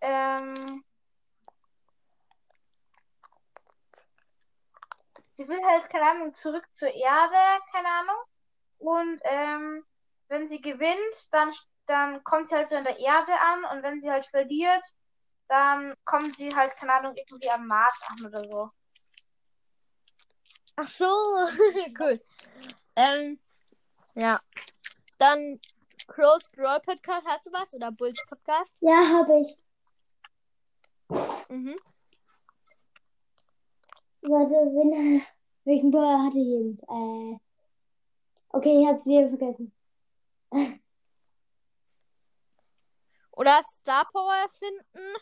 [0.00, 0.84] ähm,
[5.32, 8.16] sie will halt, keine Ahnung, zurück zur Erde, keine Ahnung.
[8.78, 9.84] Und ähm,
[10.28, 11.52] wenn sie gewinnt, dann,
[11.86, 14.84] dann kommt sie halt so in der Erde an und wenn sie halt verliert,
[15.48, 18.70] dann kommt sie halt, keine Ahnung, irgendwie am Mars an oder so.
[20.76, 21.06] Ach so,
[22.00, 22.20] cool.
[22.96, 23.38] Ähm,
[24.14, 24.40] ja.
[25.18, 25.60] Dann
[26.08, 27.72] Crow's Brawl Podcast, hast du was?
[27.74, 28.74] Oder Bulls Podcast?
[28.80, 29.56] Ja, habe ich.
[31.48, 31.76] Mhm.
[34.22, 35.22] Warte, wen,
[35.64, 36.78] welchen Brawler hatte ich eben?
[36.88, 37.38] Äh,
[38.50, 39.72] okay, ich hab's wieder vergessen.
[43.32, 45.16] Oder Star Power erfinden?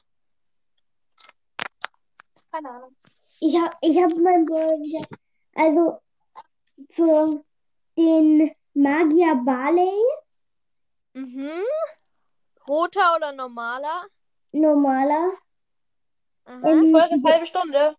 [2.50, 2.96] Keine Ahnung.
[3.40, 5.06] Ich hab, ich hab meinen Brawler wieder.
[5.54, 5.98] Also,
[6.90, 7.42] für
[7.96, 9.92] den Magier Barley,
[11.14, 11.62] Mhm.
[12.66, 14.06] Roter oder normaler?
[14.52, 15.32] normaler,
[16.44, 16.66] Aha.
[16.68, 17.96] ähm, Folge ist halbe Stunde.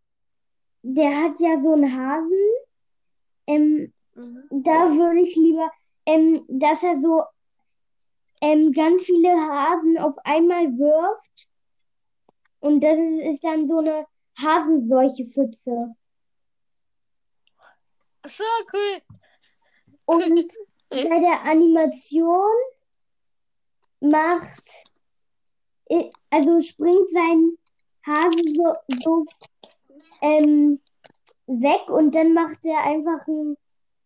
[0.81, 2.37] der hat ja so einen Hasen
[3.47, 4.43] ähm, Mhm.
[4.49, 5.69] da würde ich lieber,
[6.05, 7.23] ähm, dass er so
[8.41, 11.47] ähm, ganz viele Hasen auf einmal wirft.
[12.59, 14.05] Und das ist, ist dann so eine
[14.39, 15.95] Hasenseuche-Pfütze.
[18.25, 19.01] So cool.
[20.05, 20.51] Und
[20.89, 22.53] bei der Animation
[23.99, 24.85] macht,
[25.89, 27.57] i- also springt sein
[28.05, 29.25] Hase so, so
[30.21, 30.81] ähm,
[31.47, 33.57] weg und dann macht er einfach einen,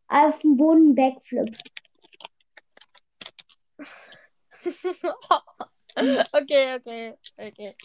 [0.09, 1.55] auf dem Boden Backflip.
[6.33, 7.75] okay, okay, okay.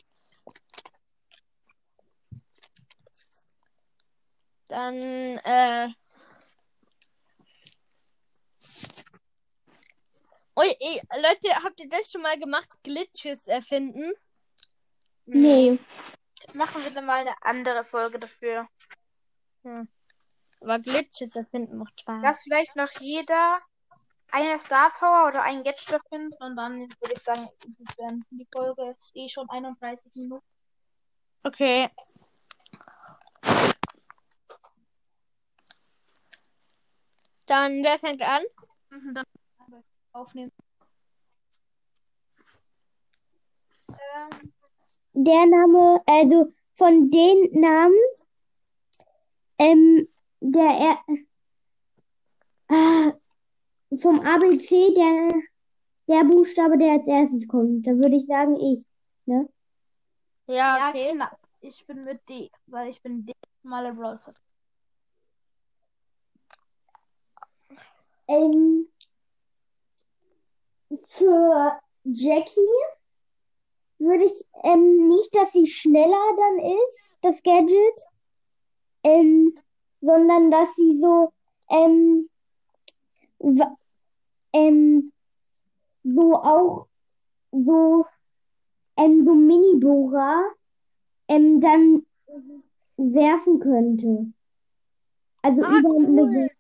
[4.69, 5.89] Dann, äh.
[10.55, 12.69] Oh, eh, Leute, habt ihr das schon mal gemacht?
[12.83, 14.13] Glitches erfinden?
[15.25, 15.79] Nee.
[16.53, 18.69] Machen wir dann mal eine andere Folge dafür.
[20.61, 22.21] Aber Glitches erfinden macht Spaß.
[22.23, 23.61] Lass vielleicht noch jeder
[24.31, 27.49] eine Star Power oder ein Gadget erfinden und dann würde ich sagen,
[28.31, 30.47] die Folge ist eh schon 31 Minuten.
[31.45, 31.89] Okay.
[37.47, 38.43] Dann, wer fängt an?
[38.91, 39.25] Mhm, dann
[40.13, 40.53] aufnehmen.
[43.89, 44.53] Ähm,
[45.15, 48.01] Der Name, also von den Namen,
[49.59, 50.09] ähm,
[50.41, 51.17] der er,
[52.69, 53.13] ah,
[53.99, 55.29] vom ABC, der,
[56.09, 58.87] der Buchstabe, der als erstes kommt, da würde ich sagen ich,
[59.27, 59.49] ne?
[60.47, 61.13] Ja, ja, okay.
[61.13, 61.39] knapp.
[61.61, 64.43] Ich bin mit D, weil ich bin D mal im Podcast.
[68.27, 68.89] Ähm,
[71.05, 72.61] für Jackie
[73.99, 78.07] würde ich ähm, nicht, dass sie schneller dann ist, das Gadget,
[79.05, 79.55] ähm,
[80.01, 81.33] sondern dass sie so,
[81.71, 82.29] ähm,
[84.53, 85.13] ähm,
[86.03, 86.87] so auch
[87.53, 88.07] so,
[88.97, 90.45] ähm, so Mini-Bohrer,
[91.29, 92.07] ähm, dann
[92.97, 94.33] werfen könnte.
[95.43, 96.51] Also Ah, über eine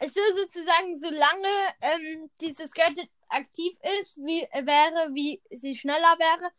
[0.00, 0.06] cool.
[0.06, 1.48] Also sozusagen, solange
[1.80, 6.50] ähm, dieses Gadget aktiv ist, wie äh, wäre, wie sie schneller wäre,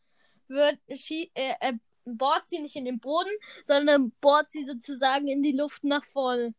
[0.48, 1.74] wird schie äh, äh,
[2.06, 3.30] bohrt sie nicht in den Boden,
[3.68, 6.54] sondern bohrt sie sozusagen in die Luft nach vorne.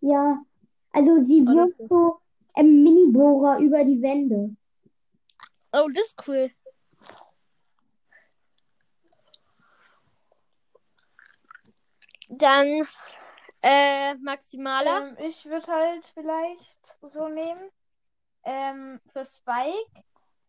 [0.00, 0.42] Ja,
[0.92, 2.20] also sie wirft so
[2.56, 4.54] ähm, Mini-Bohrer über die Wände.
[5.72, 6.50] Oh, das ist cool.
[12.28, 12.86] Dann
[13.62, 15.08] äh, Maximaler.
[15.08, 17.70] Ähm, ich würde halt vielleicht so nehmen,
[18.44, 20.02] ähm, für Spike,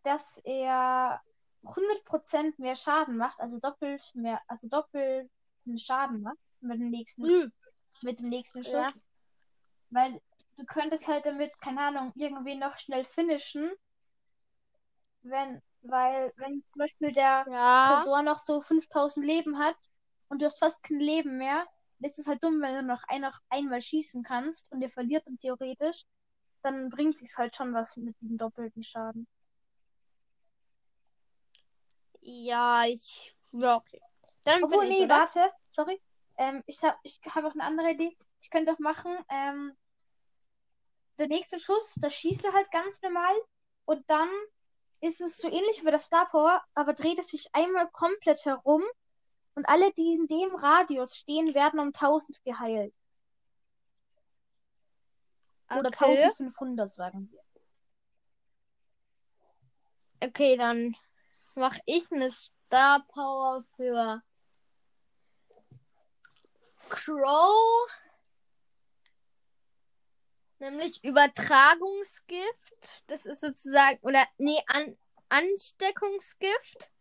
[0.04, 1.22] dass er
[1.64, 5.30] 100% mehr Schaden macht, also doppelt mehr, also doppelt
[5.78, 7.52] Schaden macht mit dem nächsten, Mhm.
[8.02, 8.72] mit dem nächsten Schuss.
[8.72, 8.92] Ja.
[9.92, 10.22] Weil
[10.58, 13.72] du könntest halt damit, keine Ahnung, irgendwie noch schnell finishen.
[15.22, 17.96] Wenn, weil, wenn zum Beispiel der Ja.
[17.96, 19.78] Tresor noch so 5000 Leben hat
[20.30, 21.68] und du hast fast kein Leben mehr,
[22.00, 24.90] dann ist es halt dumm, wenn du noch ein, noch einmal schießen kannst und ihr
[24.90, 26.06] verliert dann theoretisch,
[26.62, 29.28] dann bringt sich's halt schon was mit dem doppelten Schaden.
[32.22, 33.34] Ja, ich.
[33.52, 34.02] Ja, okay.
[34.44, 35.20] Dann Obwohl, ich, nee, oder?
[35.20, 36.02] warte, sorry.
[36.38, 38.16] Ähm, ich habe ich hab auch eine andere Idee.
[38.42, 39.76] Ich könnte auch machen, ähm,
[41.18, 43.34] der nächste Schuss, da schießt er halt ganz normal
[43.86, 44.30] und dann
[45.02, 48.84] ist es so ähnlich wie der Star Power, aber dreht es sich einmal komplett herum
[49.60, 52.96] und alle, die in dem Radius stehen, werden um 1000 geheilt.
[55.70, 56.24] Oder Okay.
[56.24, 57.44] 1500, sagen wir.
[60.22, 60.96] Okay, dann
[61.56, 64.24] mache ich eine Star Power für
[66.88, 67.90] Crow.
[70.60, 73.04] Nämlich Übertragungsgift.
[73.08, 74.98] Das ist sozusagen, oder nee, An
[75.28, 76.92] Ansteckungsgift.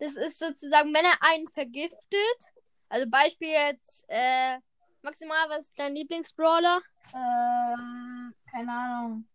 [0.00, 2.52] Das ist sozusagen, wenn er einen vergiftet.
[2.88, 4.56] Also Beispiel jetzt, äh,
[5.02, 6.80] maximal, was ist dein Lieblingsbrawler?
[7.14, 9.28] Ähm, keine Ahnung.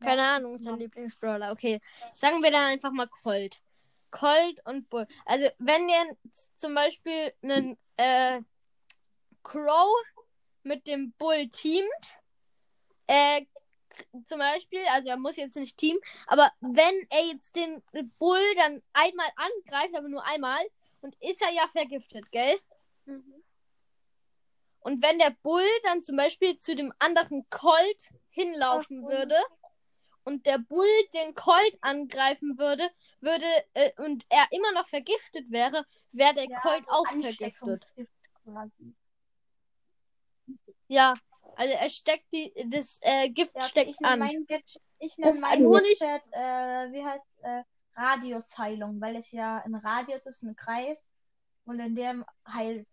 [0.00, 1.50] Keine Ahnung, ist dein Lieblingsbrawler.
[1.50, 1.80] Okay.
[2.14, 3.60] Sagen wir dann einfach mal Colt.
[4.12, 5.08] Colt und Bull.
[5.24, 6.16] Also, wenn ihr
[6.56, 8.40] zum Beispiel einen äh,
[9.42, 9.90] Crow
[10.62, 12.18] mit dem Bull teamt,
[13.08, 13.44] äh,
[14.26, 17.82] zum Beispiel, also er muss jetzt nicht teamen, aber wenn er jetzt den
[18.18, 20.62] Bull dann einmal angreift, aber nur einmal,
[21.00, 22.58] und ist er ja vergiftet, gell?
[24.80, 29.36] Und wenn der Bull dann zum Beispiel zu dem anderen Colt hinlaufen würde
[30.24, 32.90] und der Bull den Colt angreifen würde,
[33.20, 37.94] würde äh, und er immer noch vergiftet wäre, wäre der Ja, Colt auch vergiftet.
[38.42, 38.94] Quasi.
[40.88, 41.14] Ja,
[41.56, 44.18] also er steckt die, das äh, Gift Ja, okay, steckt ich nenne an.
[44.20, 47.62] mein Gadget, ich nenne mein nur nicht- Gadget, äh, wie heißt, äh,
[47.96, 51.10] Radiusheilung, weil es ja ein Radius ist, ein Kreis
[51.64, 52.88] und in dem heilt.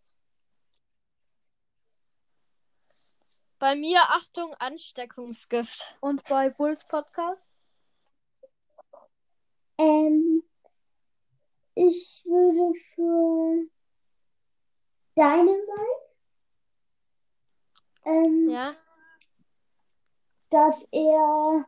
[3.59, 5.95] Bei mir, Achtung, Ansteckungsgift.
[5.99, 7.47] Und bei Bulls Podcast?
[9.78, 10.43] Ähm,
[11.76, 13.68] ich würde für
[15.16, 16.01] Dynamite,
[18.06, 18.74] ähm, Ja.
[20.49, 21.66] dass er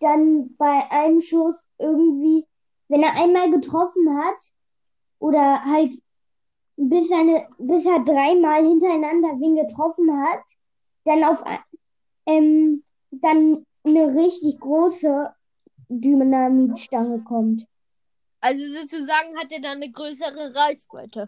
[0.00, 2.46] dann bei einem Schuss irgendwie,
[2.88, 4.36] wenn er einmal getroffen hat,
[5.18, 6.00] oder halt
[6.76, 10.42] bis, eine, bis er dreimal hintereinander wen getroffen hat,
[11.04, 11.42] dann auf
[12.26, 15.34] ähm, dann eine richtig große
[15.88, 17.66] Dynamitstange kommt.
[18.40, 21.26] Also sozusagen hat er dann eine größere Reichweite.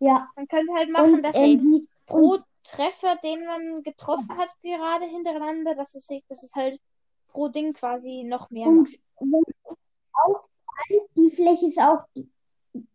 [0.00, 4.36] Ja, Man könnte halt machen, und dass es die, pro und, Treffer, den man getroffen
[4.36, 6.80] hat, gerade hintereinander, dass es sich, dass es halt
[7.28, 8.88] pro Ding quasi noch mehr und
[10.12, 12.04] ausfällt, die Fläche ist auch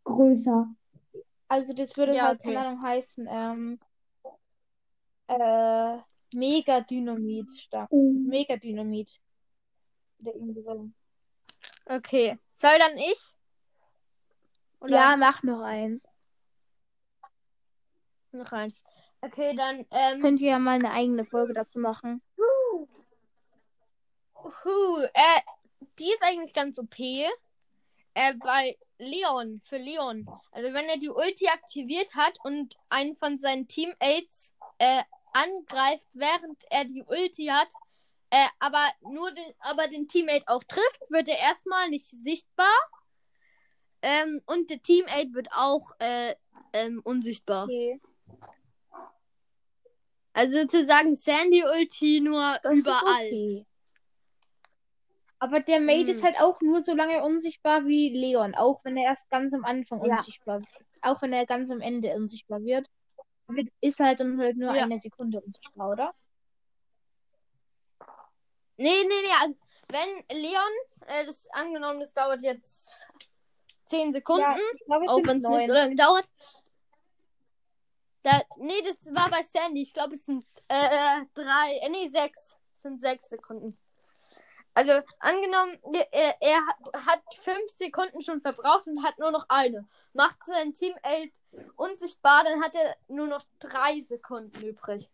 [0.03, 0.67] größer.
[1.47, 2.53] Also das würde Ja, halt, okay.
[2.53, 3.79] keine Ahnung, heißen, ähm,
[5.27, 5.97] äh,
[6.33, 7.91] Mega-Dynamit stark.
[7.91, 8.27] Mhm.
[8.27, 9.19] Mega-Dynamit.
[10.19, 10.89] Oder irgendwie so.
[11.85, 12.37] Okay.
[12.51, 13.33] Soll dann ich?
[14.81, 16.07] Oder Ja, mach noch eins.
[18.31, 18.83] noch eins?
[19.25, 22.21] Okay, dann, ähm, Könnt ihr ja mal eine eigene Folge dazu machen.
[24.35, 25.41] Huh, äh,
[25.97, 26.99] die ist eigentlich ganz OP.
[26.99, 30.27] Äh, bei Leon, für Leon.
[30.51, 35.01] Also wenn er die Ulti aktiviert hat und einen von seinen Teammates äh,
[35.33, 37.73] angreift, während er die Ulti hat,
[38.29, 42.75] äh, aber nur den, aber den Teammate auch trifft, wird er erstmal nicht sichtbar.
[44.03, 46.35] Ähm, und der Teammate wird auch äh,
[46.73, 47.63] ähm, unsichtbar.
[47.63, 47.99] Okay.
[50.35, 53.25] Also sozusagen Sandy Ulti nur Das überall.
[53.27, 53.65] okay.
[55.39, 56.09] Aber der Mate Hm.
[56.09, 59.63] ist halt auch nur so lange unsichtbar wie Leon, auch wenn er erst ganz am
[59.63, 60.09] Anfang Ja.
[60.15, 60.61] unsichtbar
[61.01, 62.87] Auch wenn er ganz am Ende unsichtbar wird,
[63.47, 64.83] wird ist halt dann halt nur Ja.
[64.83, 66.13] eine Sekunde unsichtbar, oder?
[68.77, 69.55] Nee, nee, nee.
[69.87, 70.71] Wenn Leon,
[71.07, 73.07] äh, das angenommen, das dauert jetzt
[73.85, 76.25] 10 Sekunden, Ja, es auch wenn es nicht so lange dauert.
[78.25, 79.83] Da, nee, das war bei Sandy.
[79.83, 82.59] Ich glaube, es sind äh, drei, äh, nee, sechs.
[82.75, 83.77] Es sind sechs Sekunden.
[84.73, 86.61] Also, angenommen, er, er- er
[87.05, 89.87] hat fünf Sekunden schon verbraucht und hat nur noch eine.
[90.13, 91.33] Macht sein Teammate
[91.75, 95.07] unsichtbar, dann hat er nur noch drei Sekunden übrig.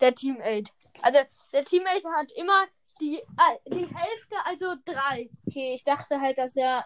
[0.00, 0.72] Der Teammate.
[1.02, 1.20] Also,
[1.52, 2.64] der Teammate hat immer
[3.00, 5.30] die, äh, die Hälfte, also drei.
[5.46, 6.84] Okay, ich dachte halt, dass er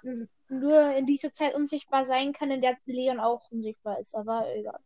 [0.50, 4.78] nur in dieser Zeit unsichtbar sein kann, in der Leon auch unsichtbar ist, aber egal.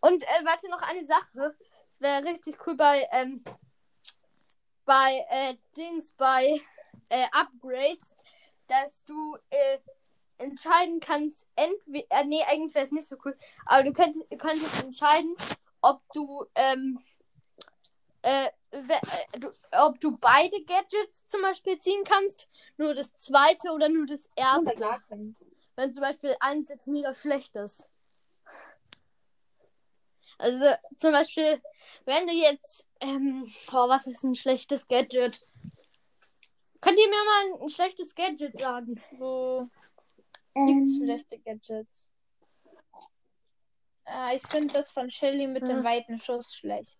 [0.00, 1.54] Und äh, warte, noch eine Sache.
[1.90, 3.42] Es wäre richtig cool bei, ähm,
[4.84, 6.60] bei äh, Dings, bei
[7.10, 8.16] äh, Upgrades,
[8.68, 9.78] dass du äh,
[10.38, 13.36] entscheiden kannst, entweder, äh, nee, eigentlich wäre es nicht so cool,
[13.66, 15.36] aber du könntest, könntest entscheiden,
[15.82, 16.98] ob du, ähm,
[18.22, 23.88] äh, äh, du, ob du beide Gadgets zum Beispiel ziehen kannst, nur das zweite oder
[23.88, 24.64] nur das erste.
[25.76, 27.88] Wenn zum Beispiel eins jetzt mega schlecht ist.
[30.40, 31.62] Also zum Beispiel,
[32.06, 35.46] wenn du jetzt, ähm, oh, was ist ein schlechtes Gadget?
[36.80, 39.02] Könnt ihr mir mal ein schlechtes Gadget sagen?
[39.18, 39.68] Wo
[40.54, 42.10] gibt's Ähm, schlechte Gadgets?
[44.06, 45.84] Ah, ich finde das von Shelly mit dem Ja.
[45.84, 46.98] weiten Schuss schlecht.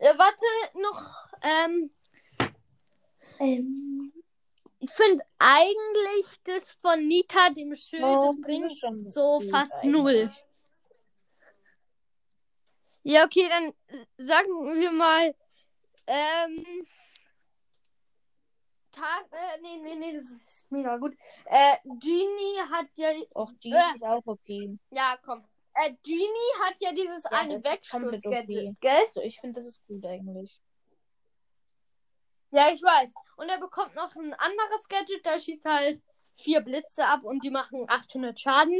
[0.00, 0.44] Äh, warte
[0.74, 1.90] noch, ähm,
[3.40, 4.12] ähm,
[4.80, 9.92] ich finde eigentlich das von Nita, dem Schild, Oh, das bringt schon so fast eigentlich.
[9.92, 10.30] null.
[13.10, 13.72] Ja, okay, dann
[14.18, 14.48] sagen
[14.78, 15.34] wir mal,
[16.06, 16.86] ähm,
[18.92, 21.14] Tag, äh, nee, nee, nee, das ist mega gut.
[21.46, 23.94] Äh, Genie hat ja, Auch Genie Äh.
[23.94, 24.46] ist auch OP.
[24.90, 25.42] ja, komm.
[25.72, 28.80] Äh, Genie hat ja dieses Ja, eine Wegstoß-Gadget, OP.
[28.80, 29.04] gell?
[29.06, 30.60] Also ich finde, das ist gut eigentlich.
[32.50, 33.10] Ja, ich weiß.
[33.38, 36.02] Und er bekommt noch ein anderes Gadget, da schießt halt
[36.36, 38.78] vier Blitze ab und die machen 800 Schaden.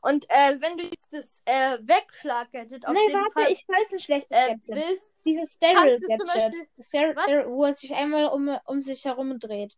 [0.00, 3.92] Und äh, wenn du jetzt das äh, Wegschlag-Gadget auf nee, jeden warte, Fall ich weiß
[3.92, 4.68] ein schlechtes äh, Gadget.
[4.74, 5.58] willst, Dieses?
[5.58, 9.76] Dar- Wo er sich einmal um, um sich herum dreht.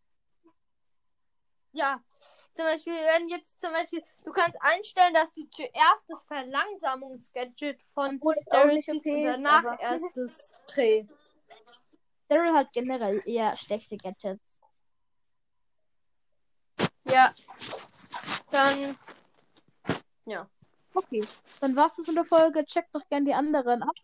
[1.73, 2.01] ja,
[2.55, 8.21] zum Beispiel, wenn jetzt zum Beispiel, du kannst einstellen, dass du zuerst das Verlangsamungs-Gadget von
[8.47, 11.05] Daryl ziehst okay und danach aber- erst das Dreh.
[12.29, 14.61] Daryl hat generell eher schlechte Gadgets.
[17.07, 17.35] Ja.
[18.51, 18.97] Dann
[20.95, 21.25] Okay,
[21.61, 22.65] dann war's das mit der Folge.
[22.67, 23.95] Checkt doch gerne die anderen ab.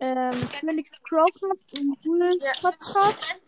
[0.00, 2.70] Ähm, Phoenix Crowcast und Jules Ja.
[2.70, 3.40] Podcast.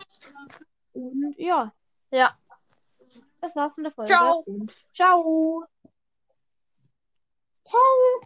[0.95, 1.73] Und ja,
[2.11, 2.37] Ja.
[3.41, 4.13] das war's mit der Folge.
[4.13, 4.39] Ciao.
[4.47, 5.65] Und ciao.
[7.65, 8.21] Ciao.